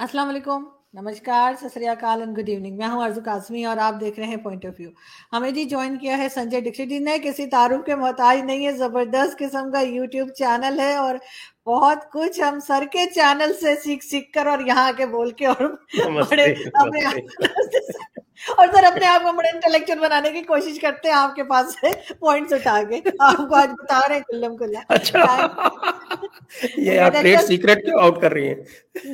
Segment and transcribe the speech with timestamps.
[0.00, 0.64] السلام علیکم۔
[0.94, 4.64] نمسکار سسریاکال اینڈ گڈ ایوننگ میں ہوں ارزو قاسمی اور آپ دیکھ رہے ہیں پوائنٹ
[4.66, 4.90] آف ویو
[5.32, 8.72] ہمیں جی جوائن کیا ہے سنجے ڈکشت جی۔ نے کسی تعارف کے محتاج نہیں ہے۔
[8.72, 11.14] زبردست قسم کا یوٹیوب چینل ہے اور
[11.70, 15.46] بہت کچھ ہم سر کے چینل سے سیکھ سیکھ کر اور یہاں کے بول کے
[15.46, 15.64] اور
[16.30, 16.44] بڑے
[16.74, 17.00] اپنے
[18.56, 21.74] اور سر اپنے آپ کو بڑے انٹلیکچوئل بنانے کی کوشش کرتے ہیں آپ کے پاس
[21.80, 25.24] سے پوائنٹس اٹھا کے۔ آپ کو آج بتا رہے ہیں کلم کلا اچھا۔
[26.76, 28.54] یہ آپ ٹریڈ سیکرٹ کیوں آؤٹ کر رہی ہیں؟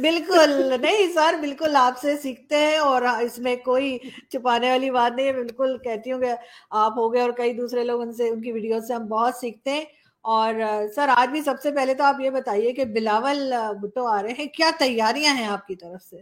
[0.01, 3.97] بالکل۔ نہیں سر بالکل آپ سے سیکھتے ہیں اور اس میں کوئی
[4.30, 6.33] چھپانے والی بات نہیں ہے۔ بالکل کہتی ہوں کہ
[6.71, 9.35] آپ ہو گئے اور کئی دوسرے لوگ ان سے ان کی ویڈیو سے ہم بہت
[9.35, 9.85] سیکھتے ہیں۔
[10.27, 10.55] اور
[10.95, 14.33] سر آج بھی سب سے پہلے تو آپ یہ بتائیے کہ بلاول بھٹو آ رہے
[14.39, 16.16] ہیں کیا تیاریاں ہیں آپ کی طرف سے؟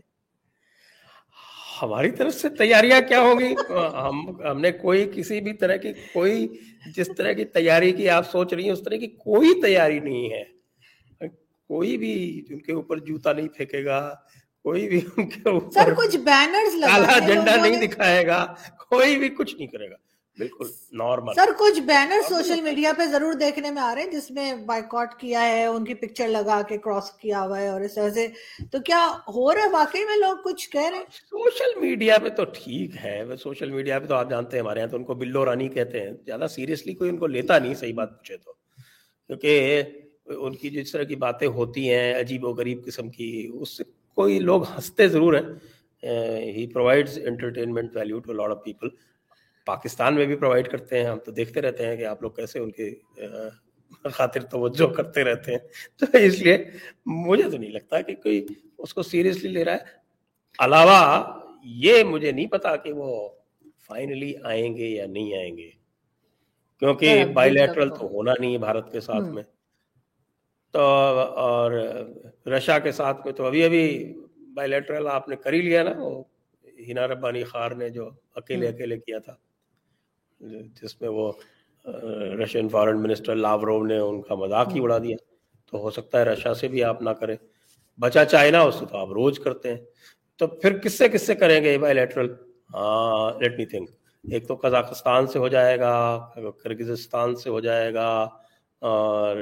[1.83, 6.47] ہماری طرف سے تیاریاں کیا ہوگی ہم ہم نے کوئی کسی بھی طرح کی کوئی
[6.97, 10.31] جس طرح کی تیاری کی آپ سوچ رہی ہیں اس طرح کی کوئی تیاری نہیں
[10.31, 10.43] ہے۔
[11.71, 14.15] کوئی بھی ان کے اوپر جوتا نہیں پھینکے گا
[14.65, 18.45] کوئی بھی ان کے اوپر کچھ بینرز کالا جھنڈا نہیں دکھائے گا
[18.89, 19.97] کوئی بھی کچھ نہیں کرے گا۔
[20.39, 24.31] بالکل نارمل سر کچھ بینر سوشل میڈیا پہ ضرور دیکھنے میں آ رہے ہیں جس
[24.31, 27.95] میں بائیکاٹ کیا ہے ان کی پکچر لگا کے کراس کیا ہوا ہے اور اس
[27.95, 28.29] طرح سے۔
[28.73, 32.29] تو کیا ہو رہا ہے؟ واقعی میں لوگ کچھ کہہ رہے ہیں؟ سوشل میڈیا پہ
[32.29, 35.15] تو ٹھیک ہے۔ سوشل میڈیا پہ تو آپ جانتے ہیں ہمارے یہاں تو ان کو
[35.15, 38.53] بلو رانی کہتے ہیں۔ زیادہ سیریسلی کوئی ان کو لیتا نہیں صحیح بات پوچھے تو۔
[39.27, 39.83] کیونکہ
[40.27, 43.85] ان کی جس طرح کی باتیں ہوتی ہیں عجیب و غریب قسم کی اس سے
[44.15, 45.43] کوئی لوگ ہنستے ضرور ہیں۔
[46.53, 48.89] He provides entertainment value to lot of people
[49.65, 52.59] Pakistan میں بھی پرووائڈ کرتے ہیں ہم تو دیکھتے رہتے ہیں کہ آپ لوگ کیسے
[52.59, 52.95] ان کے
[54.05, 55.59] خاطر توجہ کرتے رہتے ہیں۔
[55.99, 56.59] تو اس لیے
[57.07, 58.47] مجھے تو نہیں لگتا کہ کوئی
[58.79, 59.79] اس کو سیریسلی لے رہا ہے۔
[60.59, 61.25] علاوہ
[61.65, 63.29] یہ مجھے نہیں پتا کہ وہ
[63.87, 65.71] فائنلی آئیں گے یا نہیں آئیں گے۔
[66.79, 69.43] کیونکہ بائی لیٹرل تو ہونا نہیں ہے بھارت کے ساتھ میں۔
[70.71, 70.81] تو
[71.19, 71.73] اور
[72.47, 74.15] رشا کے ساتھ میں تو ابھی ابھی
[74.55, 76.25] بائی لیٹرل آپ نے کر ہی لیا نا وہ
[76.79, 79.35] ہینا ربانی خار نے جو اکیلے اکیلے کیا تھا۔
[80.83, 81.33] جس میں وہ
[82.43, 85.17] رشین فارن منسٹر لاورو نے ان کا مذاق ہی اڑا دیا۔
[85.71, 87.37] تو ہو سکتا ہے رشیا سے بھی آپ نہ کریں۔
[87.99, 89.81] بچا چائنا اس سے تو آپ روز کرتے ہیں۔
[90.37, 92.35] تو پھر کس سے کس سے کریں گے بائی لیٹرل؟
[92.75, 93.91] ہاں لیٹ می تھنک
[94.25, 95.95] ایک تو قزاقستان سے ہو جائے گا
[96.63, 98.29] کرگزستان سے ہو جائے گا
[98.83, 99.37] اور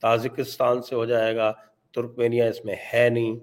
[0.00, 1.52] تاجکستان سے ہو جائے گا۔
[1.94, 3.36] ترکمینیا اس میں ہے نہیں۔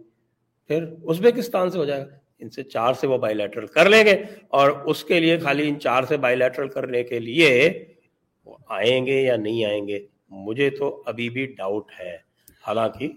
[0.67, 4.03] پھر ازبیکستان سے ہو جائے گا۔ ان سے چار سے وہ بائی لیٹرل کر لیں
[4.05, 4.15] گے
[4.47, 7.83] اور اس کے لیے خالی ان چار سے بائی لیٹرل کرنے کے لیے
[8.45, 12.17] وہ آئیں گے یا نہیں آئیں گے، مجھے تو ابھی بھی ڈاؤٹ ہے۔
[12.67, 13.07] حالانکہ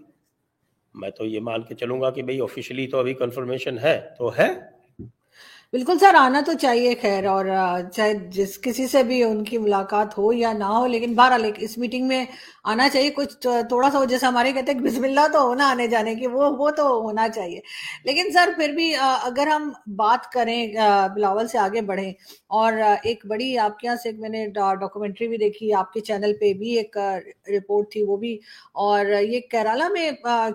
[0.95, 4.37] میں تو یہ مان کے چلوں گا کہ بھئی آفیشلی تو ابھی کنفرمیشن ہے، تو
[4.39, 4.74] ہے۔
[5.75, 7.47] بالکل سر، آنا تو چاہیے، خیر، اور
[7.93, 11.77] چاہے جس کسی سے بھی ان کی ملاقات ہو یا نہ ہو، لیکن بہرحال اس
[11.79, 12.25] میٹنگ میں
[12.65, 16.15] آنا چاہیے۔ کچھ تھوڑا سا جیسے ہمارے کہتے ہیں، بسم اللہ تو ہونا آنے جانے
[16.15, 17.61] کی، وہ وہ تو ہونا چاہیے۔
[18.05, 20.67] لیکن سر، پھر بھی اگر ہم بات کریں
[21.15, 22.13] بلاول سے آگے بڑھیں،
[22.59, 26.37] اور ایک بڑی آپ کے یہاں سے میں نے ڈاکومنٹری بھی دیکھی، آپ کے چینل
[26.41, 26.99] پہ بھی ایک
[27.49, 28.35] رپورٹ تھی وہ بھی۔
[28.85, 30.11] اور یہ کیرالا میں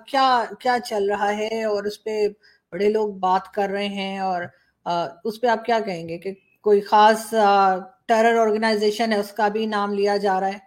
[0.08, 0.30] کیا
[0.60, 2.28] کیا چل رہا ہے؟ اور اس پہ
[2.74, 4.44] بڑے لوگ بات کر رہے ہیں، اور
[5.24, 7.30] اس پہ آپ کیا کہیں گے کہ کوئی خاص
[8.08, 10.58] ٹیرر آرگنائزیشن ہے اس کا بھی نام لیا جا رہا ہے؟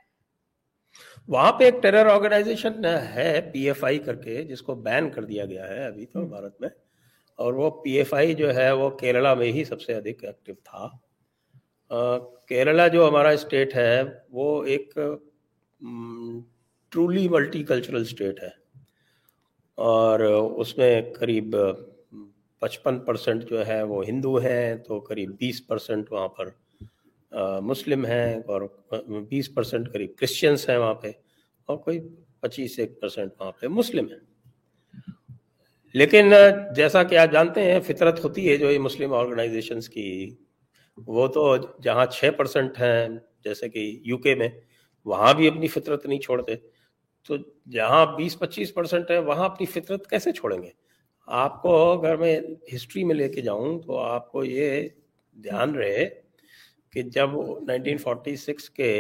[1.29, 5.25] وہاں پہ ایک ٹیرر آرگنائزیشن ہے پی ایف آئی کر کے جس کو بین کر
[5.25, 6.69] دیا گیا ہے ابھی تو بھارت میں۔
[7.39, 10.55] اور وہ پی ایف آئی جو ہے وہ کیرلا میں ہی سب سے ادھک ایکٹیو
[10.65, 10.89] تھا۔
[12.49, 14.95] کیرلا جو ہمارا اسٹیٹ ہے وہ ایک
[16.93, 18.49] ٹرولی ملٹی کلچرل اسٹیٹ ہے۔
[19.75, 21.57] اور اس میں قریب
[22.63, 26.49] پچپن پرسنٹ جو ہے وہ ہندو ہیں، تو قریب بیس پرسنٹ وہاں پر
[27.61, 28.63] مسلم ہیں اور
[29.29, 31.11] بیس پرسنٹ قریب کرسچنس ہیں وہاں پہ
[31.67, 32.01] اور کوئی
[32.41, 34.19] پچیس ایک پرسنٹ وہاں پہ مسلم ہیں۔
[35.95, 36.33] لیکن
[36.77, 40.37] جیسا کہ آپ جانتے ہیں، فطرت ہوتی ہے جو یہ مسلم آرگنائزیشنس کی،
[41.07, 43.09] وہ تو جہاں چھ پرسنٹ ہیں،
[43.45, 44.49] جیسے کہ یو کے میں،
[45.05, 46.55] وہاں بھی اپنی فطرت نہیں چھوڑتے۔
[47.27, 47.37] تو
[47.71, 50.82] جہاں بیس پچیس پرسنٹ ہے وہاں اپنی فطرت کیسے چھوڑیں گے؟
[51.29, 52.39] آپ کو اگر میں
[52.75, 54.89] ہسٹری میں لے کے جاؤں تو آپ کو یہ
[55.37, 56.09] دھیان رہے
[56.95, 57.31] کہ جب
[57.67, 58.93] نائنٹین فورٹی سکس کے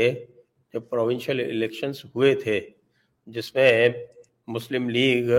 [0.74, 2.60] جو پروونشل الیکشنس ہوئے تھے،
[3.26, 3.88] جس میں
[4.48, 5.30] مسلم لیگ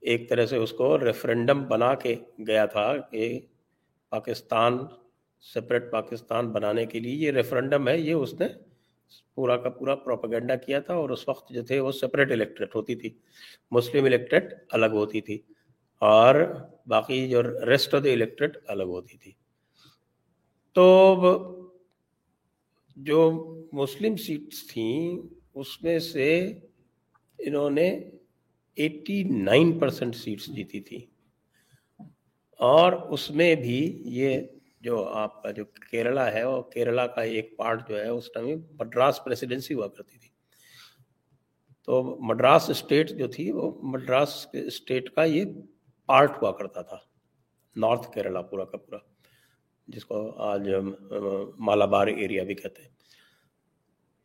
[0.00, 2.14] ایک طرح سے اس کو ریفرنڈم بنا کے
[2.46, 3.38] گیا تھا کہ
[4.12, 4.78] پاکستان
[5.44, 8.46] سپریٹ پاکستان بنانے کے لیے یہ ریفرنڈم ہے، یہ اس نے
[9.34, 12.94] پورا کا پورا پروپیگنڈا کیا تھا اور اس وقت جو تھے وہ سپریٹ الیکٹریٹ ہوتی
[12.94, 13.10] تھی
[13.72, 15.38] مسلم الیکٹریٹ الگ ہوتی تھی۔
[16.00, 16.34] اور
[16.86, 19.32] باقی جو ریسٹ آف دا الیکٹریٹ الگ ہوتی تھی۔
[20.72, 21.16] تو
[22.96, 25.18] جو مسلم سیٹس تھیں،
[25.54, 26.58] اس میں سے
[27.38, 28.00] انہوں نے
[28.74, 31.06] ایٹی نائن پرسنٹ سیٹس جیتی تھی۔
[32.58, 34.40] اور اس میں بھی یہ
[34.80, 38.60] جو آپ کا جو کیرلا ہے وہ کیرلا کا ایک پارٹ جو ہے، اس ٹائم
[38.70, 40.28] مڈراس پریسیڈنسی ہوا کرتی تھی۔
[41.84, 45.44] تو مڈراس اسٹیٹ جو تھی، وہ مڈراس اسٹیٹ کا یہ
[46.10, 46.96] پارٹ ہوا کرتا تھا،
[47.76, 48.98] نارتھ کیرلا پورا کا پورا،
[49.88, 50.68] جس کو آج
[51.58, 52.88] مالابار ایریا بھی کہتے ہیں۔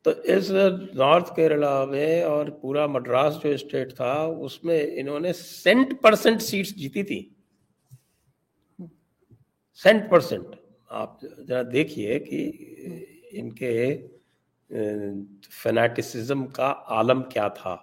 [0.03, 0.51] تو اس
[0.93, 6.41] نارتھ کیرلا میں اور پورا مڈراس جو اسٹیٹ تھا، اس میں انہوں نے سینٹ پرسنٹ
[6.41, 7.29] سیٹس جیتی تھی۔
[9.83, 10.45] Cent percent.
[10.89, 12.39] آپ ذرا دیکھیے کہ
[13.31, 14.07] ان کے
[15.51, 17.75] فینیٹسزم کا عالم کیا تھا۔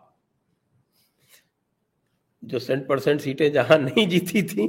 [2.42, 4.68] جو سینٹ پرسنٹ سیٹیں جہاں نہیں جیتی تھیں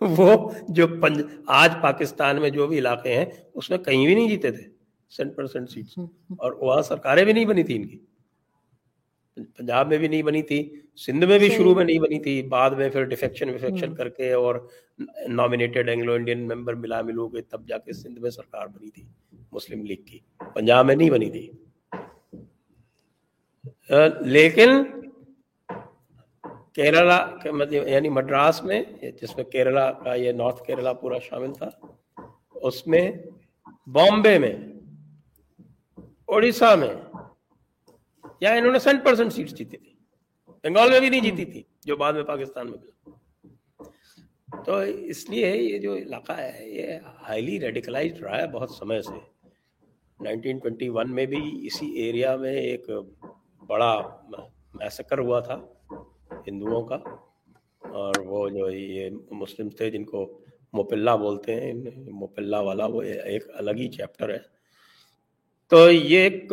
[0.00, 4.28] وہ جو پنج آج پاکستان میں جو بھی علاقے ہیں اس میں کہیں بھی نہیں
[4.28, 4.62] جیتے تھے
[5.10, 5.98] سینٹ پرسنٹ سیٹس۔
[6.38, 7.98] اور وہاں سرکاریں بھی نہیں بنی تھی ان کی۔
[9.56, 12.70] پنجاب میں بھی نہیں بنی تھی سندھ میں بھی شروع میں نہیں بنی تھی بعد
[12.70, 14.68] میں پھر ڈیفیکشن ویفیکشن کر کے اور
[15.28, 19.04] نامینیٹڈ اینگلو انڈین ممبر ملا ملو کے تب جا کے سندھ میں سرکار بنی تھی
[19.52, 20.18] مسلم لیگ کی۔
[20.54, 21.50] پنجاب میں نہیں بنی تھی۔
[24.20, 24.70] لیکن
[26.76, 28.82] کیرلا مطلب یعنی مڈراس میں،
[29.20, 31.68] جس میں کیرلا کا یہ نارتھ کیرلا پورا شامل تھا،
[32.54, 33.10] اس میں
[33.86, 34.54] بامبے میں
[36.28, 36.94] اڑیسہ میں،
[38.40, 39.94] یا انہوں نے سینٹ پرسنٹ سیٹس جیتی تھی۔
[40.64, 44.78] بنگال میں بھی نہیں جیتی تھی، جو بعد میں پاکستان میں۔ ملا تو
[45.12, 49.18] اس لیے یہ جو علاقہ ہے، یہ ہائیلی ریڈیکلائزڈ رہا ہے بہت سمے سے۔
[50.20, 52.90] نائنٹین ٹوینٹی ون میں بھی اسی ایریا میں ایک
[53.66, 53.92] بڑا
[54.74, 55.58] میسکر ہوا تھا۔
[56.30, 56.98] ہندوؤں کا
[57.80, 60.40] اور وہ جو یہ مسلم تھے جن کو
[60.72, 64.38] موپلہ بولتے ہیں موپلہ والا وہ ایک الگ ہی چیپٹر ہے۔
[65.68, 66.52] تو یہ ایک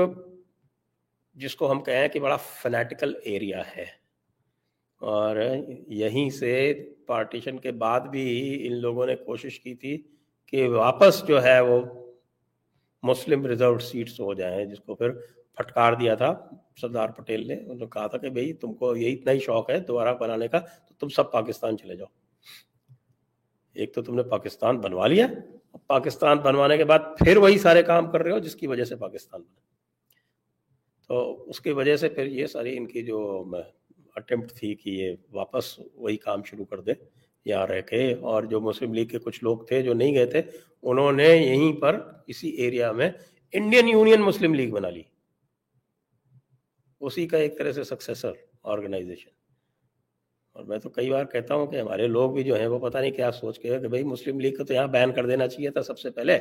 [1.34, 4.04] جس کو ہم کہیں کہ بڑا فنیٹیکل ایریا ہے۔
[5.00, 5.36] اور
[5.88, 6.74] یہیں سے
[7.08, 10.02] پارٹیشن کے بعد بھی ان لوگوں نے کوشش کی تھی
[10.46, 11.82] کہ واپس جو ہے وہ
[13.04, 15.10] مسلم ریزرو سیٹس ہو جائیں، جس کو پھر
[15.58, 16.50] پھٹکار دیا تھا
[16.82, 19.70] سردار پٹیل نے، انہوں نے کہا تھا کہ بھئی تم کو یہی اتنا ہی شوق
[19.70, 22.08] ہے دوبارہ بنانے کا، تو تم سب پاکستان چلے جاؤ۔
[23.74, 25.28] ایک تو تم نے پاکستان بنوا لیا
[25.88, 28.96] پاکستان بنوانے کے بعد پھر وہی سارے کام کر رہے ہو جس کی وجہ سے
[28.96, 29.62] پاکستان بنا
[31.08, 33.46] تو اس کی وجہ سے پھر یہ ساری ان کی جو
[34.16, 36.92] اٹمپٹ تھی کہ یہ واپس وہی کام شروع کر دے
[37.46, 40.42] یہاں رہ کے۔ اور جو مسلم لیگ کے کچھ لوگ تھے جو نہیں گئے تھے،
[40.82, 43.12] انہوں نے یہیں پر اسی ایریا میں
[43.52, 45.02] انڈین یونین مسلم لیگ بنا لی۔
[47.06, 48.32] اسی کا ایک طرح سے سکسیسر
[48.64, 49.30] آرگنائزیشن
[50.54, 52.98] اور میں تو کئی بار کہتا ہوں کہ ہمارے لوگ بھی جو ہیں وہ پتہ
[52.98, 55.70] نہیں کیا سوچ کے کہ بھائی مسلم لیگ کو تو یہاں بین کر دینا چاہیے
[55.70, 56.40] تھا سب سے پہلے۔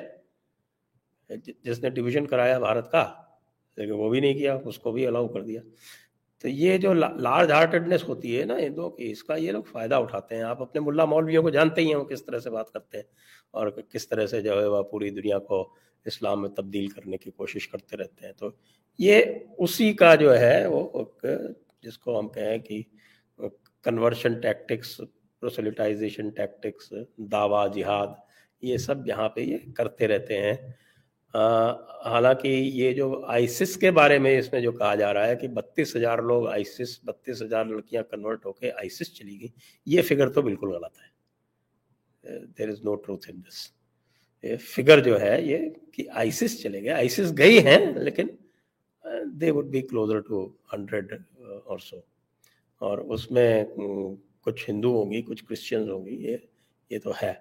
[1.62, 3.12] جس نے ڈویژن کرایا بھارت کا،
[3.76, 5.60] لیکن وہ بھی نہیں کیا، اس کو بھی الاؤ کر دیا۔
[6.38, 9.94] تو یہ جو لارج ہارٹیڈنیس ہوتی ہے نا ہندوؤں کی، اس کا یہ لوگ فائدہ
[9.94, 12.70] اٹھاتے ہیں۔ آپ اپنے ملا مولویوں کو جانتے ہی ہیں وہ کس طرح سے بات
[12.70, 13.04] کرتے ہیں
[13.50, 15.74] اور کس طرح سے جو ہے وہ پوری دنیا کو
[16.04, 18.50] اسلام میں تبدیل کرنے کی کوشش کرتے رہتے ہیں۔ تو
[18.98, 19.22] یہ
[19.58, 21.04] اسی کا جو ہے وہ
[21.82, 22.82] جس کو ہم کہیں کہ
[23.82, 25.00] کنورشن ٹیکٹکس
[25.40, 28.08] پروسلیٹائزیشن ٹیکٹکس دعویٰ، جہاد،
[28.62, 30.54] یہ سب یہاں پہ یہ کرتے رہتے ہیں۔
[32.04, 35.48] حالانکہ یہ جو آئسس کے بارے میں اس میں جو کہا جا رہا ہے کہ
[35.48, 39.48] بتیس ہزار لوگ آئسس بتیس ہزار لڑکیاں کنورٹ ہو کے آئسس چلی گئی
[39.86, 43.70] یہ فگر تو بالکل غلط ہے۔ دیر از نو ٹروتھ ان دس
[44.60, 45.58] فگر جو ہے یہ
[45.92, 48.26] کہ آئسس چلے گئے۔ آئسس گئی ہیں لیکن
[49.24, 51.12] they would be closer to hundred
[51.64, 51.96] اور سو
[52.78, 53.64] اور اس میں
[54.40, 56.36] کچھ ہندو ہوں گی، کچھ کرسچنز ہوں گی، یہ
[56.90, 57.32] یہ تو ہے۔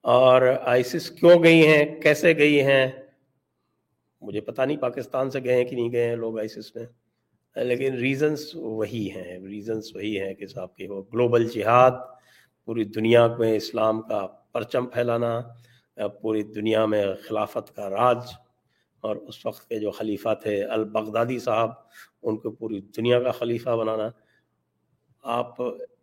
[0.00, 2.90] اور آئسس کیوں گئی ہیں؟ کیسے گئی ہیں؟
[4.20, 6.86] مجھے پتہ نہیں پاکستان سے گئے ہیں کہ نہیں گئے ہیں لوگ آئسس میں۔
[7.56, 11.90] لیکن ریزنس وہی ہیں ریزنس وہی ہیں کہ صاحب کہ وہ گلوبل جہاد
[12.64, 15.40] پوری دنیا میں اسلام کا پرچم پھیلانا
[16.06, 18.18] پوری دنیا میں خلافت کا راج
[19.00, 21.70] اور اس وقت کے جو خلیفہ تھے البغدادی صاحب
[22.22, 24.10] ان کو پوری دنیا کا خلیفہ بنانا۔
[25.22, 25.56] آپ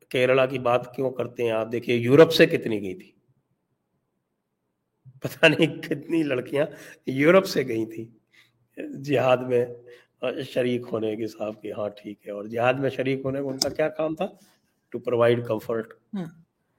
[0.09, 3.11] کیرلا کی بات کیوں کرتے ہیں؟ آپ دیکھیے یورپ سے کتنی گئی تھی۔
[5.21, 6.65] پتہ نہیں کتنی لڑکیاں
[7.05, 8.05] یورپ سے گئی تھیں
[9.03, 9.65] جہاد میں
[10.43, 13.57] شریک ہونے کے صاحب کی ہاں ٹھیک ہے۔ اور جہاد میں شریک ہونے کا ان
[13.57, 14.27] کا کیا کام تھا؟
[14.89, 15.93] To provide comfort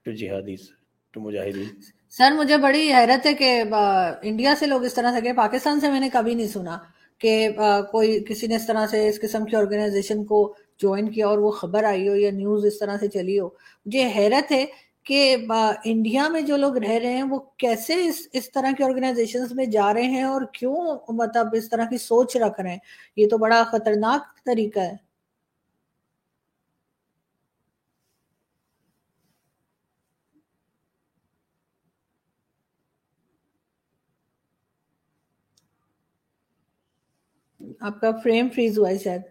[0.02, 0.70] to jihadis
[1.10, 1.68] to مجاہدین۔
[2.12, 3.62] سر، مجھے بڑی حیرت ہے کہ
[4.22, 6.78] انڈیا سے لوگ اس طرح سے گئے۔ پاکستان سے میں نے کبھی نہیں سنا
[7.20, 7.48] کہ
[7.90, 10.40] کوئی کسی نے اس طرح سے اس قسم کی آرگنائزیشن کو
[10.82, 13.48] جوائن کیا اور وہ خبر آئی ہو یا نیوز اس طرح سے چلی ہو۔
[13.86, 14.64] مجھے حیرت ہے
[15.06, 15.36] کہ
[15.84, 19.66] انڈیا میں جو لوگ رہ رہے ہیں، وہ کیسے اس اس طرح کی آرگنائزیشنز میں
[19.66, 20.76] جا رہے ہیں اور کیوں
[21.14, 22.78] مطلب اس طرح کی سوچ رکھ رہے ہیں؟
[23.16, 25.05] یہ تو بڑا خطرناک طریقہ ہے۔
[37.86, 39.22] آپ کا فریم فریز ہوا ہے شاید۔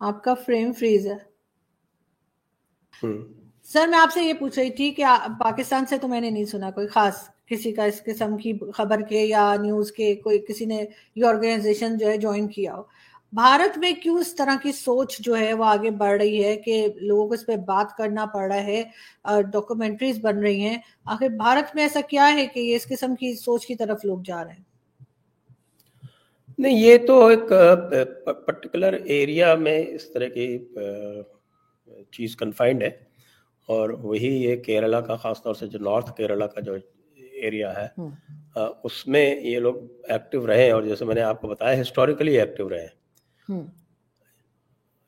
[0.00, 1.18] آپ کا فریم فریز ہے۔
[3.74, 5.04] سر میں آپ سے یہ پوچھ رہی تھی کہ
[5.40, 7.14] پاکستان سے تو میں نے نہیں سنا کوئی خاص
[7.46, 10.84] کسی کا اس قسم کی خبر کے یا نیوز کے کوئی کسی نے
[11.16, 12.82] یہ آرگنائزیشن جو ہے جوائن کیا ہو۔
[13.32, 16.86] بھارت میں کیوں اس طرح کی سوچ جو ہے وہ آگے بڑھ رہی ہے کہ
[17.00, 18.82] لوگوں کو اس پہ بات کرنا پڑ رہا ہے
[19.52, 23.34] ڈاکومنٹریز بن رہی ہیں۔ آخر بھارت میں ایسا کیا ہے کہ یہ اس قسم کی
[23.34, 24.62] سوچ کی طرف لوگ جا رہے ہیں؟
[26.58, 27.48] نہیں، یہ تو ایک
[28.46, 30.58] پرٹیکولر ایریا میں اس طرح کی
[32.10, 33.13] چیز کنفائنڈ ہے۔
[33.66, 36.74] اور وہی یہ کیرلا کا خاص طور سے جو نارتھ کیرلا کا جو
[37.16, 37.88] ایریا ہے
[38.84, 39.74] اس میں یہ لوگ
[40.08, 42.86] ایکٹیو رہے اور جیسے میں نے آپ کو بتایا ہسٹوریکلی ایکٹیو رہے۔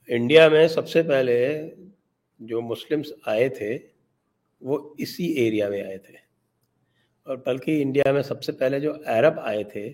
[0.09, 1.71] انڈیا میں سب سے پہلے
[2.39, 3.79] جو مسلمس آئے تھے
[4.61, 6.15] وہ اسی ایریا میں آئے تھے۔
[7.23, 9.93] اور بلکہ انڈیا میں سب سے پہلے جو عرب آئے تھے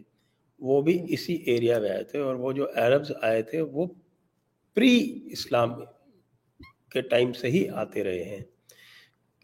[0.58, 3.86] وہ بھی اسی ایریا میں آئے تھے۔ اور وہ جو عربز آئے تھے وہ
[4.74, 5.74] پری اسلام
[6.90, 8.51] کے ٹائم سے ہی آتے رہے ہیں۔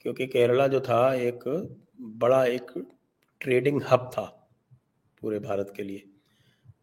[0.08, 1.48] کیونکہ کیرلا جو تھا ایک
[2.18, 2.78] بڑا ایک
[3.38, 4.26] ٹریڈنگ ہب تھا
[5.20, 5.98] پورے بھارت کے لیے۔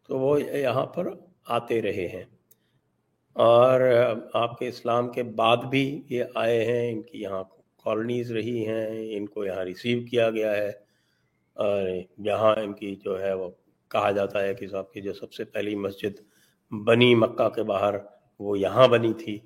[0.08, 1.08] تو وہ یہاں پر
[1.46, 2.24] آتے رہے ہیں۔
[3.32, 3.80] اور
[4.34, 7.44] آپ کے اسلام کے بعد بھی یہ آئے ہیں۔ ان کی یہاں
[7.84, 10.72] کالونیز رہی ہیں۔ ان کو یہاں ریسیو کیا گیا ہے۔
[11.54, 11.82] اور
[12.18, 13.50] یہاں ان کی جو ہے وہ
[13.88, 16.20] کہا جاتا ہے کہ صاحب کی جو سب سے پہلی مسجد
[16.72, 17.94] بنی مکہ کے باہر
[18.38, 19.38] وہ یہاں بنی تھی۔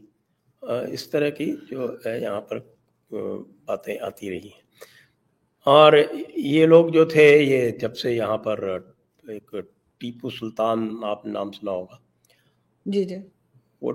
[0.92, 2.58] اس طرح کی جو ہے یہاں پر
[3.66, 4.60] باتیں آتی رہی ہیں۔
[5.66, 5.92] اور
[6.36, 8.78] یہ لوگ جو تھے یہ جب سے یہاں پر
[9.28, 9.54] ایک
[9.98, 11.96] ٹیپو سلطان آپ نام سنا ہوگا۔
[12.86, 13.16] جی جی۔
[13.82, 13.92] وہ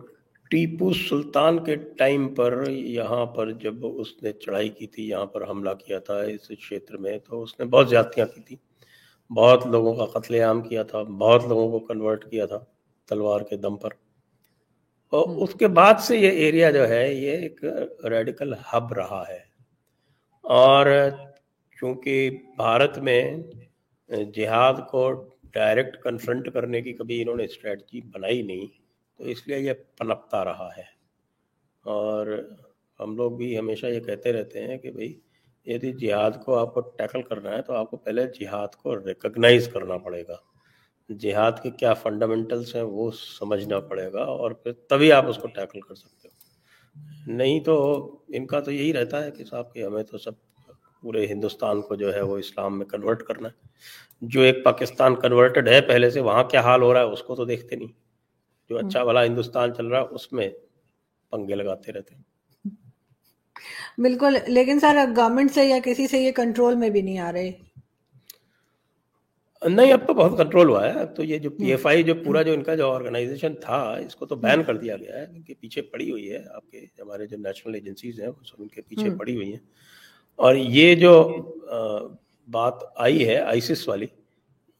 [0.49, 5.49] ٹیپو سلطان کے ٹائم پر یہاں پر جب اس نے چڑھائی کی تھی یہاں پر
[5.49, 8.55] حملہ کیا تھا اس چھیتر میں تو اس نے بہت زیادتیاں کی تھی
[9.35, 12.59] بہت لوگوں کا قتل عام کیا تھا بہت لوگوں کو کنورٹ کیا تھا
[13.09, 13.89] تلوار کے دم پر۔
[15.15, 17.63] اور اس کے بعد سے یہ ایریا جو ہے یہ ایک
[18.05, 19.39] ریڈیکل ہب رہا ہے۔
[20.43, 21.09] اور
[21.79, 23.37] چونکہ بھارت میں
[24.33, 28.65] جہاد کو ڈائریکٹ کنفرنٹ کرنے کی کبھی انہوں نے اسٹریٹجی بنائی نہیں
[29.17, 30.83] تو اس لیے یہ پنپتا رہا ہے۔
[31.85, 32.27] اور
[32.99, 35.19] ہم لوگ بھی ہمیشہ یہ کہتے رہتے ہیں کہ بھئی
[35.65, 39.67] یدی جہاد کو آپ کو ٹیکل کرنا ہے تو آپ کو پہلے جہاد کو ریکگنائز
[39.67, 40.54] کرنا پڑے گا۔
[41.09, 45.47] جہاد کے کیا فنڈامنٹلس ہیں وہ سمجھنا پڑے گا اور پھر تبھی آپ اس کو
[45.47, 46.35] ٹیکل کر سکتے ہو۔
[47.27, 50.31] نہیں تو ان کا تو یہی رہتا ہے کہ صاحب کہ ہمیں تو سب
[51.01, 53.67] پورے ہندوستان کو جو ہے وہ اسلام میں کنورٹ کرنا ہے۔
[54.21, 57.35] جو ایک پاکستان کنورٹڈ ہے پہلے سے، وہاں کیا حال ہو رہا ہے اس کو
[57.35, 57.87] تو دیکھتے نہیں۔
[58.69, 60.49] جو اچھا والا ہندوستان چل رہا ہے اس میں
[61.29, 62.21] پنگے لگاتے رہتے ہیں۔
[63.97, 67.51] بالکل، لیکن سر گورنمنٹ سے یا کسی سے یہ کنٹرول میں بھی نہیں آ رہے۔
[69.61, 72.13] نہیں اب تو بہت کنٹرول ہوا ہے۔ اب تو یہ جو پی ایف آئی جو
[72.25, 75.23] پورا جو ان کا جو آرگنائزیشن تھا اس کو تو بین کر دیا گیا ہے۔
[75.23, 78.55] ان کے پیچھے پڑی ہوئی ہے۔ آپ کے ہمارے جو نیشنل ایجنسیز ہیں وہ سب
[78.59, 79.59] ان کے پیچھے پڑی ہوئی ہیں۔
[80.35, 81.37] اور یہ جو
[82.51, 84.05] بات آئی ہے آئیسس والی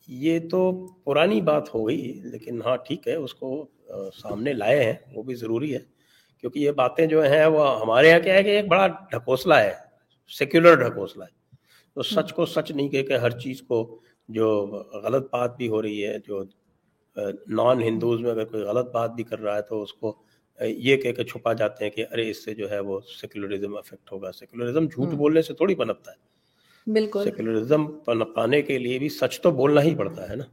[0.07, 3.67] یہ تو پرانی بات ہو گئی لیکن ہاں ٹھیک ہے اس کو
[4.21, 5.79] سامنے لائے ہیں۔ وہ بھی ضروری ہے۔
[6.41, 9.73] کیونکہ یہ باتیں جو ہیں وہ ہمارے یہاں کیا ہے کہ ایک بڑا ڈھکوسلہ ہے
[10.27, 11.35] سیکولر ڈھکوسلہ ہے۔
[11.93, 15.81] تو سچ کو سچ نہیں کہہ کہ ہر چیز کو جو غلط بات بھی ہو
[15.81, 16.43] رہی ہے جو
[17.47, 20.15] نان ہندوز میں اگر کوئی غلط بات بھی کر رہا ہے تو اس کو
[20.59, 24.11] یہ کہہ کے چھپا جاتے ہیں کہ ارے اس سے جو ہے وہ سیکولرزم افیکٹ
[24.11, 27.85] ہوگا۔ سیکولرزم جھوٹ بولنے سے تھوڑی بنپتا ہے۔ بالکل۔ سیکولرزم
[28.35, 30.43] پانے کے لیے بھی سچ تو بولنا ہی پڑتا ہے نا۔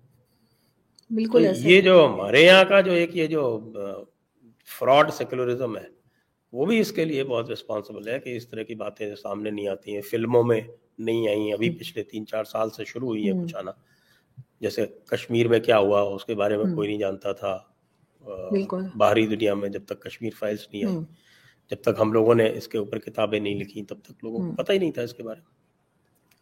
[1.10, 3.72] بالکل یہ جو ہمارے یہاں کا جو ایک یہ جو
[4.78, 5.86] فراڈ سیکولرزم ہے
[6.52, 9.68] وہ بھی اس کے لیے بہت رسپانسبل ہے کہ اس طرح کی باتیں سامنے نہیں
[9.68, 10.60] آتی ہیں۔ فلموں میں
[11.02, 13.70] نہیں آئی ابھی پچھلے تین چار سال سے شروع ہوئی ہے کچھ آنا۔
[14.60, 17.58] جیسے کشمیر میں کیا ہوا اس کے بارے میں کوئی نہیں جانتا تھا۔
[18.96, 20.98] باہری دنیا میں جب تک کشمیر فائلز نہیں آئی
[21.70, 24.62] جب تک ہم لوگوں نے اس کے اوپر کتابیں نہیں لکھی تب تک لوگوں کو
[24.62, 25.52] پتہ ہی نہیں تھا اس کے بارے میں۔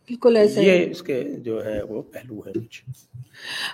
[0.08, 2.84] بالکل ایسا یہ اس کے جو ہے وہ پہلو ہے کچھ۔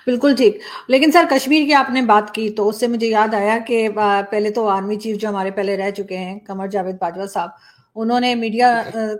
[0.07, 0.57] بالکل ٹھیک۔
[0.88, 3.88] لیکن سر کشمیر کی آپ نے بات کی تو اس سے مجھے یاد آیا کہ
[4.31, 7.49] پہلے تو آرمی چیف جو ہمارے پہلے رہ چکے ہیں قمر جاوید باجوہ صاحب
[7.97, 8.71] انہوں نے میڈیا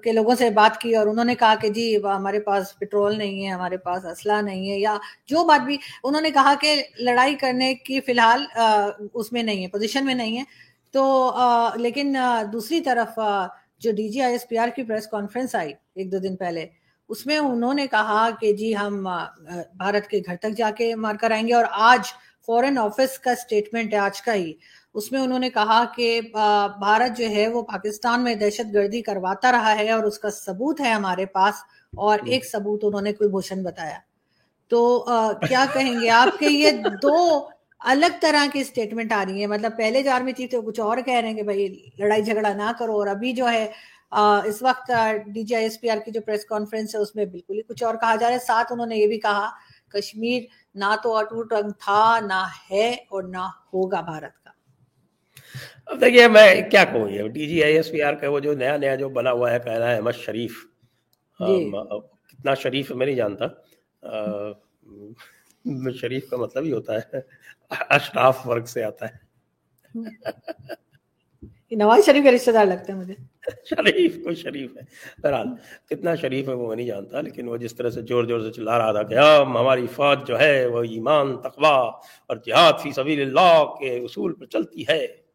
[0.05, 3.45] کے لوگوں سے بات کی اور انہوں نے کہا کہ جی ہمارے پاس پٹرول نہیں
[3.45, 4.97] ہے، ہمارے پاس اسلحہ نہیں ہے یا
[5.29, 8.45] جو بات بھی، انہوں نے کہا کہ لڑائی کرنے کی فی الحال
[9.15, 10.45] اس میں نہیں ہے پوزیشن میں نہیں ہے۔
[10.95, 11.31] تو
[11.77, 12.17] لیکن
[12.53, 13.19] دوسری طرف
[13.83, 16.67] جو D G I S P R کی پریس کانفرنس آئی ایک دو دن پہلے،
[17.11, 21.15] اس میں انہوں نے کہا کہ جی ہم بھارت کے گھر تک جا کے مار
[21.21, 22.13] کر آئیں گے اور آج
[22.49, 24.53] فورن آفس کا اسٹیٹمنٹ ہے، آج کا ہی۔
[24.97, 26.21] اس میں انہوں نے کہا کہ
[26.79, 30.81] بھارت جو ہے وہ پاکستان میں دہشت گردی کرواتا رہا ہے اور اس کا ثبوت
[30.81, 31.55] ہے ہمارے پاس
[31.93, 33.99] اور ایک ثبوت انہوں نے کوئی بھوشن بتایا۔
[34.71, 34.99] تو
[35.49, 36.71] کیا کہیں گے آپ کے یہ
[37.03, 37.17] دو
[37.93, 40.99] الگ طرح کی اسٹیٹمنٹ آ رہی ہیں؟ مطلب پہلے جو آرمی چیف تھے کچھ اور
[41.07, 43.67] کہہ رہے ہیں کہ بھائی لڑائی جھگڑا نہ کرو اور ابھی جو ہے
[44.49, 44.91] اس وقت
[45.27, 47.63] D G I S P R کی جو پریس کانفرنس ہے اس میں بالکل ہی
[47.63, 49.49] کچھ اور کہا جا رہا ہے۔ ساتھ انہوں نے یہ بھی کہا
[49.93, 50.43] کشمیر
[50.75, 54.46] نہ تو اٹوٹ رنگ تھا نہ ہے اور نہ ہوگا بھارت کا۔
[55.87, 58.55] اب دیکھیے میں کیا کہوں یہ D G I S P R کا وہ جو
[58.55, 60.65] نیا نیا جو بنا ہوا ہے کہہ رہا ہے احمد شریف۔
[61.41, 61.71] جی۔
[62.29, 63.45] کتنا شریف میں نہیں جانتا۔
[66.01, 67.21] شریف کا مطلب ہی ہوتا ہے۔
[67.71, 69.25] اشراف ورگ سے آتا ہے۔
[71.71, 73.15] نواز شریف کا رشتہ دار لگتا ہے مجھے۔
[73.65, 74.83] شریف کوئی شریف ہے۔
[75.23, 75.47] بہرحال
[75.91, 78.51] کتنا شریف ہے وہ میں نہیں جانتا لیکن وہ جس طرح سے زور زور سے
[78.53, 81.77] چلا رہا تھا کہ ہم ہماری فوج جو ہے وہ ایمان تقوا
[82.27, 85.26] اور جہاد فی سبیل اللہ کے اصول پر چلتی ہے۔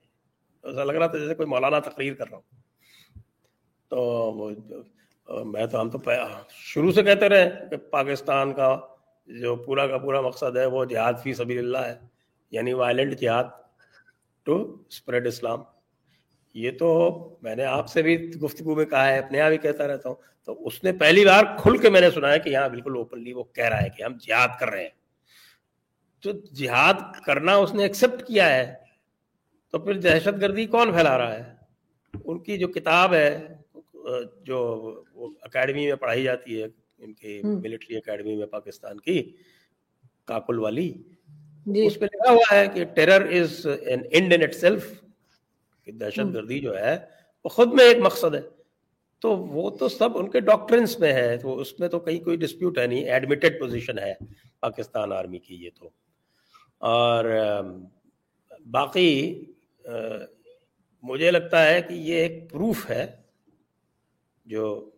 [0.63, 2.59] ایسا لگ رہا تھا جیسے کوئی مولانا تقریر کر رہا ہوں
[3.89, 4.49] تو
[5.45, 5.97] میں تو ہم تو
[6.49, 8.79] شروع سے کہتے رہے کہ پاکستان کا
[9.27, 11.95] جو پورا کا پورا مقصد ہے وہ جہاد فی سبیل اللہ ہے
[12.51, 13.43] یعنی وائلنٹ جہاد
[14.43, 15.59] ٹو اسپریڈ اسلام
[16.53, 16.89] یہ تو
[17.41, 20.15] میں نے آپ سے بھی گفتگو میں کہا ہے، اپنے یہاں بھی کہتا رہتا ہوں۔
[20.45, 23.33] تو اس نے پہلی بار کھل کے میں نے سنا ہے کہ یہاں بالکل اوپنلی
[23.33, 24.89] وہ کہہ رہا ہے کہ ہم جہاد کر رہے ہیں۔
[26.21, 26.93] تو جہاد
[27.25, 28.80] کرنا اس نے ایکسپٹ کیا ہے۔
[29.71, 31.55] تو پھر دہشت گردی کون پھیلا رہا ہے؟
[32.25, 33.47] ان کی جو کتاب ہے
[34.43, 34.59] جو
[35.41, 39.35] اکیڈمی میں پڑھائی جاتی ہے ان کی ملٹری اکیڈمی میں پاکستان کی
[40.25, 40.93] کاکل والی
[41.65, 45.01] جی۔ اس پہ لکھا ہوا ہے کہ terror is an end in itself
[45.83, 46.97] کہ دہشت گردی جو ہے
[47.43, 48.41] وہ خود میں ایک مقصد ہے۔
[49.21, 52.37] تو وہ تو سب ان کے ڈاکٹرنس میں ہے تو اس میں تو کہیں کوئی
[52.37, 54.13] ڈسپیوٹ ہے نہیں۔ ایڈمیٹڈ پوزیشن ہے
[54.59, 55.89] پاکستان آرمی کی یہ تو۔
[56.77, 57.25] اور
[58.65, 59.43] باقی
[61.03, 63.05] مجھے لگتا ہے کہ یہ ایک پروف ہے
[64.45, 64.89] جو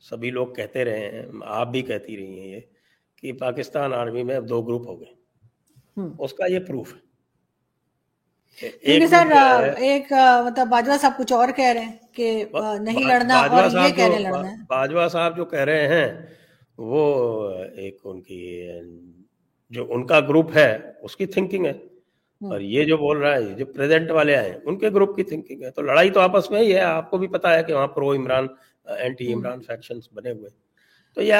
[0.00, 2.60] سبھی لوگ کہتے رہے ہیں آپ بھی کہتی رہی ہیں یہ
[3.16, 5.12] کہ پاکستان آرمی میں اب دو گروپ ہو گئے۔
[6.18, 6.98] اس کا یہ پروف ہے۔
[9.06, 9.26] سر
[9.78, 10.12] ایک
[10.46, 12.44] مطلب باجوہ صاحب کچھ اور کہہ رہے ہیں کہ
[12.80, 16.26] نہیں لڑنا اور یہ کہنے لڑنا ہے۔ باجوہ صاحب جو کہہ رہے ہیں
[16.78, 17.02] وہ
[17.58, 18.68] ایک ان کی
[19.70, 21.72] جو ان کا گروپ ہے اس کی تھنکنگ ہے۔
[22.50, 25.62] اور یہ جو بول رہا ہے جو پریزنٹ والے آئے ان کے گروپ کی تھنکنگ
[25.62, 27.86] ہے۔ تو لڑائی تو آپس میں ہی ہے۔ آپ کو بھی پتا ہے کہ وہاں
[27.86, 28.46] pro Imran
[28.84, 30.50] anti Imran factions بنے ہوئے۔
[31.14, 31.34] تو یہ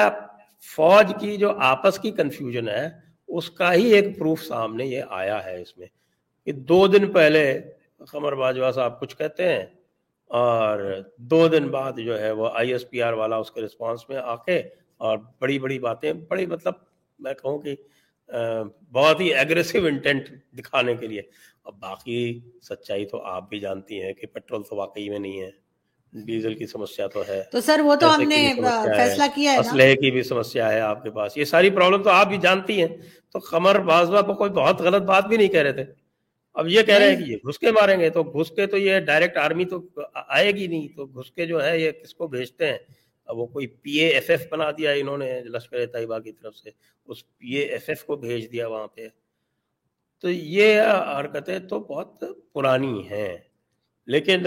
[0.75, 2.89] فوج کی جو آپس کی کنفیوژن ہے
[3.27, 5.87] اس کا ہی ایک پروف سامنے یہ آیا ہے اس میں
[6.45, 7.61] کہ دو دن پہلے
[8.11, 9.65] قمر باجوہ صاحب کچھ کہتے ہیں
[10.25, 14.09] اور دو دن بعد جو ہے وہ آئی ایس پی آر والا اس کے رسپانس
[14.09, 14.63] میں آ کے
[14.97, 16.73] اور بڑی بڑی باتیں بڑی مطلب
[17.19, 17.75] میں کہوں کہ
[18.91, 21.21] بہت ہی ایگریسو انٹینٹ دکھانے کے لیے۔
[21.63, 25.49] اب باقی سچائی تو آپ بھی جانتی ہیں کہ پیٹرول تو واقعی میں نہیں ہے۔
[26.13, 28.53] ڈیزل کی سمسیا تو ہے۔ تو سر وہ تو ہم نے
[28.97, 32.09] فیصلہ کیا ہے اسلحے کی بھی سمسیا ہے آپ کے پاس۔ یہ ساری پرابلم تو
[32.09, 32.87] آپ بھی جانتی ہیں۔
[33.31, 35.85] تو قمر بازوا کو کوئی بہت غلط بات بھی نہیں کہہ رہے تھے۔
[36.53, 38.77] اب یہ کہہ رہے ہیں کہ یہ گھس کے ماریں گے۔ تو گھس کے تو
[38.77, 42.27] یہ ڈائریکٹ آرمی تو آئے گی نہیں۔ تو گھس کے جو ہے یہ کس کو
[42.27, 42.77] بھیجتے ہیں؟
[43.29, 46.69] وہ کوئی پی اے ایف ایف بنا دیا انہوں نے لشکر طیبہ کی طرف سے،
[47.05, 49.07] اس پی اے ایف ایف کو بھیج دیا وہاں پہ۔
[50.21, 50.81] تو یہ
[51.19, 53.37] حرکتیں تو بہت پرانی ہیں۔
[54.07, 54.43] لیکن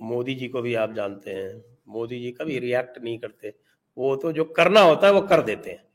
[0.00, 1.52] مودی جی کو بھی آپ جانتے ہیں،
[1.86, 3.50] مودی جی کبھی ریئیکٹ نہیں کرتے۔
[3.96, 5.90] وہ تو جو کرنا ہوتا ہے وہ کر دیتے ہیں۔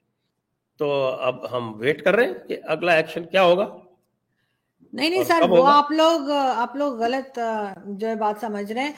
[0.77, 3.77] تو اب ہم ویٹ کر رہے ہیں کہ اگلا ایکشن کیا ہوگا؟
[4.95, 7.39] نہیں نہیں سر وہ آپ لوگ آپ لوگ غلط
[7.85, 8.91] جو ہے بات سمجھ رہے ہیں۔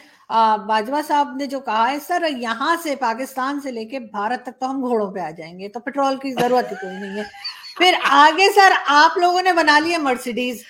[0.68, 4.60] باجوہ صاحب نے جو کہا ہے سر یہاں سے پاکستان سے لے کے بھارت تک
[4.60, 7.24] تو ہم گھوڑوں پہ آ جائیں گے تو پیٹرول کی ضرورت ہی کوئی نہیں ہے۔
[7.78, 10.62] پھر آگے سر آپ لوگوں نے بنا لی ہے مرسیڈیز۔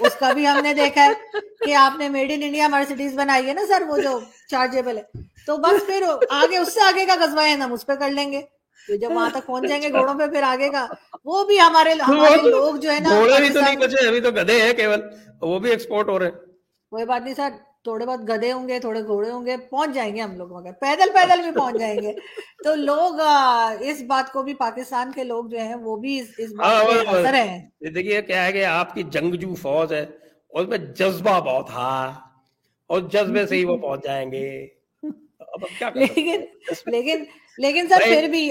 [0.00, 3.48] اس کا بھی ہم نے دیکھا ہے کہ آپ نے میڈ ان انڈیا مرسیڈیز بنائی
[3.48, 4.18] ہے نا سر وہ جو
[4.50, 5.02] چارجیبل ہے۔
[5.46, 8.30] تو بس پھر آگے اس سے آگے کا قصبہ ہے ہم اس پہ کر لیں
[8.32, 8.40] گے۔
[8.88, 10.86] جب وہاں تک پہنچ جائیں گے گھوڑوں پہ پھر آگے کا۔
[11.24, 14.30] وہ بھی ہمارے ہمارے لوگ جو ہے نا گھوڑے بھی تو نہیں بچے ابھی تو
[14.30, 15.00] گدے ہیں کیول۔
[15.42, 16.32] وہ بھی ایکسپورٹ ہو رہے ہیں۔
[16.92, 17.50] کوئی بات نہیں سر
[17.84, 20.72] تھوڑے بہت گدے ہوں گے تھوڑے گھوڑے ہوں گے پہنچ جائیں گے ہم لوگ مگر۔
[20.72, 22.12] پیدل پیدل بھی پہنچ جائیں گے۔
[22.64, 23.20] تو لوگ
[23.80, 27.34] اس بات کو بھی پاکستان کے لوگ جو ہیں وہ بھی اس بات ہاں، اثر
[27.34, 27.58] ہیں۔
[27.94, 30.04] دیکھیے کیا ہے کہ آپ کی جنگجو فوج ہے
[30.52, 31.90] اس میں جذبہ بہت تھا
[32.90, 34.48] اور جذبے سے ہی وہ پہنچ جائیں گے۔
[35.94, 36.44] لیکن
[36.86, 37.24] لیکن
[37.58, 38.50] لیکن سر پھر بھی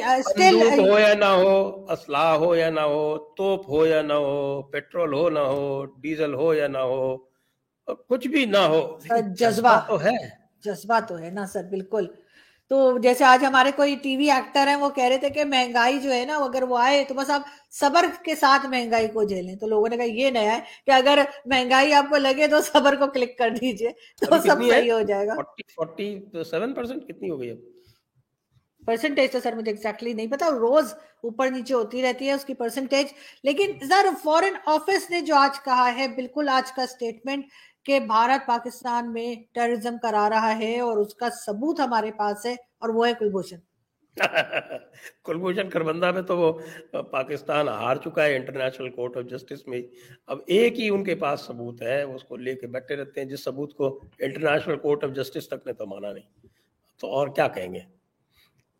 [0.79, 1.53] ہو یا نہ ہو
[1.91, 3.03] اسلحہ ہو یا نہ ہو
[3.37, 7.17] توپ ہو یا نہ ہو پیٹرول ہو نہ ہو ڈیزل ہو یا نہ ہو
[8.07, 8.81] کچھ بھی نہ ہو۔
[9.39, 10.17] جذبہ تو ہے۔
[10.63, 12.05] جذبہ تو ہے نا سر بالکل۔
[12.71, 15.99] تو جیسے آج ہمارے کوئی ٹی وی ایکٹر ہیں وہ کہہ رہے تھے کہ مہنگائی
[15.99, 19.55] جو ہے نا اگر وہ آئے تو بس آپ صبر کے ساتھ مہنگائی کو جھیلیں۔
[19.55, 22.95] تو لوگوں نے کہا یہ نیا ہے کہ اگر مہنگائی آپ کو لگے تو صبر
[22.95, 25.35] کو کلک کر دیجیے تو سب صحیح ہو جائے گا۔
[27.07, 27.57] کتنی ہو گئی اب؟
[28.87, 32.53] پرسنٹیج تو سر مجھے ایگزیکٹلی نہیں پتا روز اوپر نیچے ہوتی رہتی ہے اس کی
[32.53, 33.07] پرسنٹیج
[33.43, 37.45] لیکن سر فورن آفس نے جو آج کہا ہے بالکل آج کا سٹیٹمنٹ
[37.85, 42.51] کہ بھارت پاکستان میں ٹیررزم کرا رہا ہے اور اس کا ثبوت ہمارے پاس ہے
[42.51, 43.57] اور وہ ہے کلبھوشن۔
[45.25, 46.53] کلبھوشن کربندہ میں تو وہ
[47.11, 49.81] پاکستان ہار چکا ہے انٹرنیشنل کورٹ آف جسٹس میں۔
[50.27, 53.21] اب ایک ہی ان کے پاس ثبوت ہے وہ اس کو لے کے بیٹھے رہتے
[53.21, 56.47] ہیں، جس ثبوت کو انٹرنیشنل کورٹ آف جسٹس تک نے تو مانا نہیں۔
[56.99, 57.79] تو اور کیا کہیں گے؟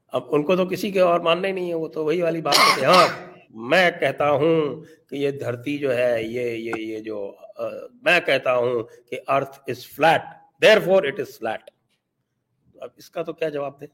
[0.08, 2.42] اب ان کو تو کسی کے اور ماننا ہی نہیں ہے، وہ تو وہی والی
[2.42, 7.36] بات ہے ہاں میں کہتا ہوں کہ یہ دھرتی جو ہے یہ یہ یہ جو
[8.02, 10.22] میں کہتا ہوں کہ earth is flat
[10.80, 11.70] therefore it is flat
[12.76, 13.86] اب اس کا تو کیا جواب دے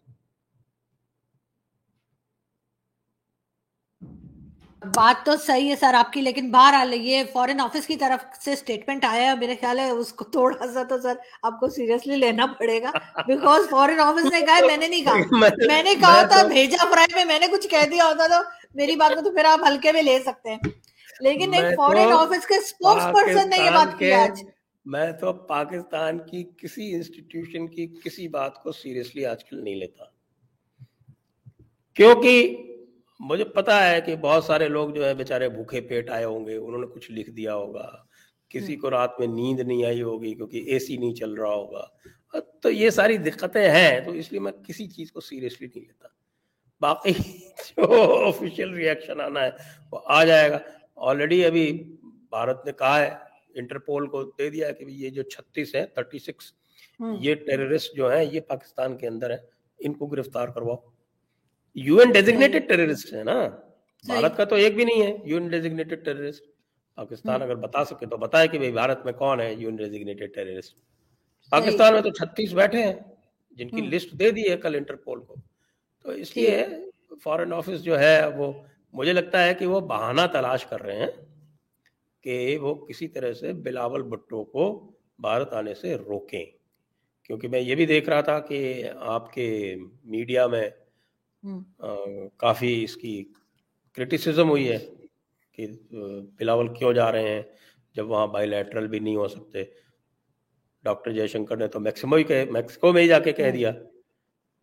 [4.82, 8.56] بات تو صحیح ہے سر آپ کی لیکن باہر یہ فورن آفس کی طرف سے
[8.56, 12.16] سٹیٹمنٹ آیا ہے میرے خیال ہے اس کو تھوڑا سا تو سر آپ کو سیریسلی
[12.16, 12.92] لینا پڑے گا۔
[13.28, 15.14] بیکاز فورن آفس نے کہا میں نے نہیں کہا۔
[15.68, 18.42] میں نے کہا تھا بھیجا فرائی میں میں نے کچھ کہہ دیا ہوتا تو
[18.78, 20.58] میری بات کو تو پھر آپ ہلکے میں لے سکتے ہیں۔
[21.22, 24.44] لیکن ایک فورن آفس کے سپوکس پرسن نے یہ بات کی آج۔
[24.86, 30.04] میں تو پاکستان کی کسی انسٹیٹیوشن کی کسی بات کو سیریسلی آج کل نہیں لیتا۔
[31.94, 32.58] کیونکہ
[33.20, 36.56] مجھے پتا ہے کہ بہت سارے لوگ جو ہے بیچارے بھوکے پیٹ آئے ہوں گے
[36.56, 37.92] انہوں نے کچھ لکھ دیا ہوگا۔
[38.50, 41.88] کسی کو رات میں نیند نہیں آئی ہوگی کیونکہ اے سی نہیں چل رہا ہوگا۔
[42.62, 46.17] تو یہ ساری دقتیں ہیں تو اس لیے میں کسی چیز کو سیریسلی نہیں لیتا۔
[46.82, 47.12] باقی
[47.78, 49.50] جو آفیشیل ریئیکشن آنا ہے
[49.92, 50.58] وہ آ جائے گا۔
[50.96, 51.96] آلریڈی ابھی
[52.30, 53.10] بھارت نے کہا ہے
[53.56, 56.54] انٹرپول کو دے دیا کہ یہ جو چھتیس ہے تھرٹی سکس
[57.20, 59.38] یہ ٹیررسٹ جو ہیں یہ پاکستان کے اندر ہیں۔
[59.80, 60.76] ان کو گرفتار کرواؤ۔
[61.76, 63.48] یو این ڈیزگنیٹڈ ٹیررسٹ ہے نا
[64.06, 66.44] بھارت کا تو ایک بھی نہیں ہے۔ U N designated terrorist
[66.96, 70.78] Pakistan اگر بتا سکے تو بتائے کہ بھارت میں کون ہے U N designated terrorist
[71.52, 72.94] Pakistan میں تو چھتیس بیٹھے ہیں
[73.52, 75.36] جن کی لسٹ دے دی ہے کل انٹرپول کو۔
[76.08, 76.66] تو اس لیے
[77.24, 78.52] فارن آفس جو ہے وہ
[78.94, 81.12] مجھے لگتا ہے کہ وہ بہانہ تلاش کر رہے ہیں
[82.24, 86.46] کہ وہ کسی طرح سے بلاول بھٹو کو بھارت آنے سے روکیں۔
[87.24, 90.70] کیونکہ میں یہ بھی دیکھ رہا تھا کہ آپ کے میڈیا میں
[92.38, 93.24] کافی اس کی
[93.98, 94.78] کرٹیسزم ہوئی ہے
[95.52, 95.68] کہ
[96.40, 97.42] بلاول کیوں جا رہے ہیں
[97.96, 99.64] جب وہاں بائی لیٹرل بھی نہیں ہو سکتے۔
[100.84, 103.72] ڈاکٹر جے شنکر نے تو میکسیمو ہی کہ میکسیکو میں ہی جا کے کہہ دیا۔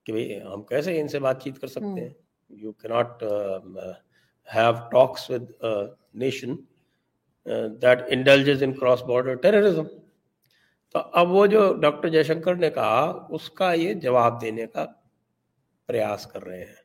[0.06, 2.08] کہ بھئی ہم کیسے ان سے بات چیت کر سکتے ہیں؟
[2.50, 3.22] You can not
[4.48, 5.50] have talks with
[6.14, 6.54] nation
[7.82, 9.86] that indulges in cross border terrorism
[10.94, 14.86] تو اب وہ جو ڈاکٹر جے شنکر نے کہا اس کا یہ جواب دینے کا
[15.88, 16.82] پریاس کر رہے ہیں۔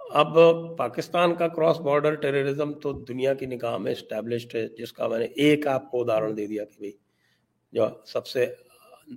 [0.00, 0.38] اب
[0.78, 5.18] پاکستان کا کراس بارڈر ٹیررزم تو دنیا کی نگاہ میں اسٹیبلشڈ ہے جس کا میں
[5.18, 6.92] نے ایک آپ کو ادھارن دے دیا کہ بھائی
[7.72, 8.46] جو سب سے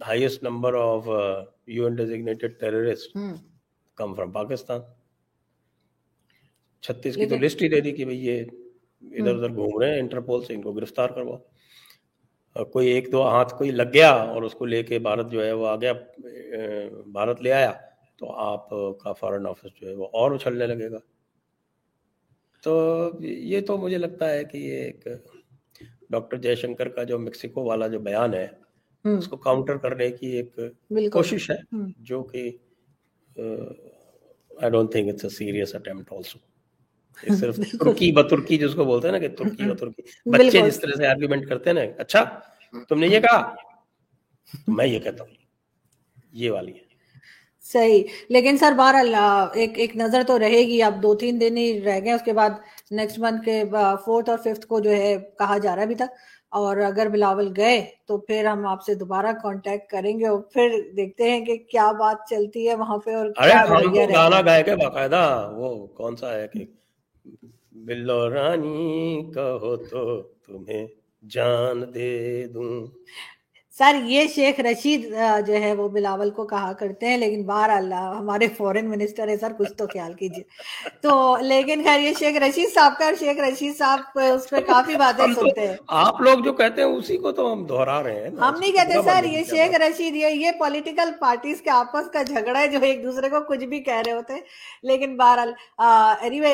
[0.08, 1.08] highest number of
[1.68, 3.18] U N designated terrorist
[3.96, 4.82] come from Pakistan
[6.82, 8.44] چھتیس کی تو لسٹ ہی دے دی کہ بھئی یہ
[9.02, 11.38] ادھر ادھر گھوم رہے ہیں انٹرپول سے ان کو گرفتار کرواؤ۔
[12.66, 15.52] کوئی ایک دو ہاتھ کوئی لگ گیا اور اس کو لے کے بھارت جو ہے
[15.52, 15.94] وہ آ گیا
[17.12, 17.72] بھارت لے آیا
[18.18, 20.98] تو آپ کا فارن آفس جو ہے وہ اور اچھلنے لگے گا۔
[22.64, 25.08] تو یہ تو مجھے لگتا ہے کہ یہ ایک
[26.10, 28.48] ڈاکٹر جے شنکر کا جو میکسیکو والا جو بیان ہے
[29.06, 30.60] اس کو کاؤنٹر کرنے کی ایک
[31.12, 32.58] کوشش ہے جو کہ
[34.62, 36.40] I don't think it's a serious attempt also
[37.36, 41.08] صرف ترکی بترکی جس کو بولتے ہیں نا کہ ترکی بترکی۔ بچے جس طرح سے
[41.08, 42.24] آرگیومنٹ کرتے ہیں نا اچھا
[42.90, 43.56] تم نے یہ کہا؟
[44.68, 45.32] میں یہ کہتا ہوں۔
[46.32, 46.86] یہ والی ہے۔
[47.62, 49.16] صحیح۔ لیکن سر بہرحال
[49.54, 52.34] ایک ایک نظر تو رہے گی۔ اب دو تین دن ہی رہ گئے۔ اس کے
[52.34, 52.50] بعد
[52.92, 53.64] نیکسٹ منتھ کے
[54.06, 56.14] فورتھ اور ففتھ کو جو ہے کہا جا رہا ہے ابھی تک۔
[56.56, 60.70] اور اگر بلاول گئے تو پھر ہم آپ سے دوبارہ کانٹیکٹ کریں گے اور پھر
[60.98, 63.26] دیکھتے ہیں کہ کیا بات چلتی ہے وہاں پہ اور
[64.16, 66.66] گانا گائے کے باقاعدہ۔ وہ کون سا ہے کہ
[67.72, 70.88] بلو رانی کہو تو تمہیں
[71.30, 72.88] جان دے دوں۔
[73.80, 75.06] سر یہ شیخ رشید
[75.48, 79.36] جو ہے وہ بلاول کو کہا کرتے ہیں لیکن بار اللہ ہمارے فورن منسٹر ہے
[79.38, 80.44] سر کچھ تو خیال کیجیے
[81.02, 85.26] تو لیکن خیر یہ شیخ رشید صاحب کا شیخ رشید صاحب اس پہ کافی باتیں
[85.34, 88.60] سنتے ہیں۔ آپ لوگ جو کہتے ہیں اسی کو تو ہم دہرا رہے ہیں ہم
[88.60, 92.68] نہیں کہتے سر یہ شیخ رشید یہ یہ پولیٹیکل پارٹیز کے آپس کا جھگڑا ہے
[92.68, 94.42] جو ایک دوسرے کو کچھ بھی کہہ رہے ہوتے ہیں۔
[94.84, 96.54] لیکن بہرحال اینی وے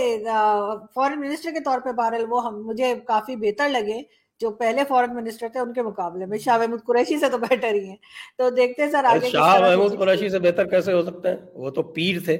[0.96, 4.02] فورن منسٹر کے طور پہ بہرحال وہ ہم مجھے کافی بہتر لگے۔
[4.42, 7.74] جو پہلے فورن منسٹر تھے ان کے مقابلے میں شاہ محمود قریشی سے تو بیٹر
[7.74, 7.96] ہی ہیں۔
[8.38, 11.84] تو دیکھتے سر آگے شاہ محمود قریشی سے بہتر کیسے ہو سکتا ہے وہ تو
[11.94, 12.38] پیر تھے۔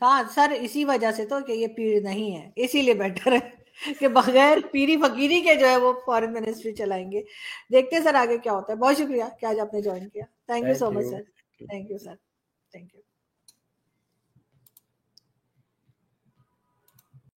[0.00, 3.38] ہاں سر اسی وجہ سے تو کہ یہ پیر نہیں ہے اسی لیے بیٹر ہے
[4.00, 7.22] کہ بغیر پیری فقیری کے جو ہے وہ فورن منسٹری چلائیں گے۔
[7.72, 10.68] دیکھتے سر آگے کیا ہوتا ہے۔ بہت شکریہ کہ آج آپ نے جوائن کیا۔ Thank
[10.68, 11.22] you so much sir
[11.66, 12.14] thank you sir
[12.72, 13.00] thank you